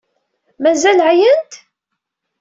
[0.61, 1.53] Mazal ɛyant?